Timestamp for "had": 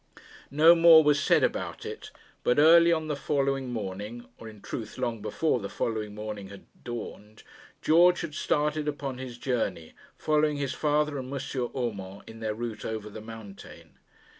6.49-6.65, 8.21-8.33